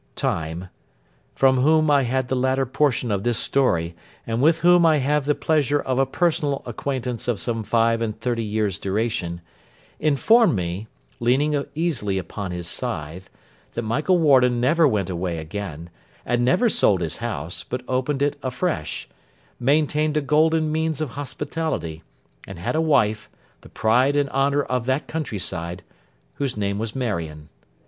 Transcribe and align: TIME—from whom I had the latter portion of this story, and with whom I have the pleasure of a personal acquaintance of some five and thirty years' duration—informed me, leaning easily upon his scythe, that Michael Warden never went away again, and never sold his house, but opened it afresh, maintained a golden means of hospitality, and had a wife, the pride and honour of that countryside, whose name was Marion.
TIME—from 0.15 1.57
whom 1.57 1.91
I 1.91 2.01
had 2.01 2.27
the 2.27 2.35
latter 2.35 2.65
portion 2.65 3.11
of 3.11 3.21
this 3.21 3.37
story, 3.37 3.95
and 4.25 4.41
with 4.41 4.61
whom 4.61 4.83
I 4.83 4.97
have 4.97 5.25
the 5.25 5.35
pleasure 5.35 5.79
of 5.79 5.99
a 5.99 6.07
personal 6.07 6.63
acquaintance 6.65 7.27
of 7.27 7.39
some 7.39 7.61
five 7.61 8.01
and 8.01 8.19
thirty 8.19 8.41
years' 8.43 8.79
duration—informed 8.79 10.55
me, 10.55 10.87
leaning 11.19 11.65
easily 11.75 12.17
upon 12.17 12.49
his 12.49 12.67
scythe, 12.67 13.29
that 13.73 13.83
Michael 13.83 14.17
Warden 14.17 14.59
never 14.59 14.87
went 14.87 15.11
away 15.11 15.37
again, 15.37 15.91
and 16.25 16.43
never 16.43 16.67
sold 16.67 17.01
his 17.01 17.17
house, 17.17 17.61
but 17.63 17.85
opened 17.87 18.23
it 18.23 18.37
afresh, 18.41 19.07
maintained 19.59 20.17
a 20.17 20.21
golden 20.21 20.71
means 20.71 20.99
of 20.99 21.09
hospitality, 21.11 22.01
and 22.47 22.57
had 22.57 22.75
a 22.75 22.81
wife, 22.81 23.29
the 23.61 23.69
pride 23.69 24.15
and 24.15 24.31
honour 24.31 24.63
of 24.63 24.87
that 24.87 25.07
countryside, 25.07 25.83
whose 26.37 26.57
name 26.57 26.79
was 26.79 26.95
Marion. 26.95 27.49